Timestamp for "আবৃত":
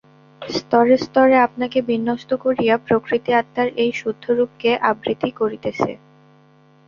4.89-5.21